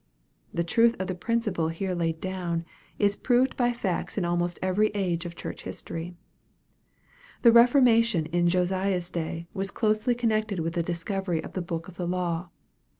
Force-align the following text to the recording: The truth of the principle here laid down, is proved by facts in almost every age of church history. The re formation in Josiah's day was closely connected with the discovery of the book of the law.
The 0.51 0.63
truth 0.63 0.95
of 0.99 1.05
the 1.05 1.13
principle 1.13 1.67
here 1.69 1.93
laid 1.93 2.19
down, 2.19 2.65
is 2.97 3.15
proved 3.15 3.55
by 3.55 3.71
facts 3.71 4.17
in 4.17 4.25
almost 4.25 4.57
every 4.59 4.87
age 4.95 5.27
of 5.27 5.35
church 5.35 5.61
history. 5.61 6.15
The 7.43 7.51
re 7.51 7.67
formation 7.67 8.25
in 8.33 8.49
Josiah's 8.49 9.11
day 9.11 9.47
was 9.53 9.69
closely 9.69 10.15
connected 10.15 10.59
with 10.59 10.73
the 10.73 10.81
discovery 10.81 11.43
of 11.43 11.51
the 11.53 11.61
book 11.61 11.87
of 11.87 11.97
the 11.97 12.07
law. 12.07 12.49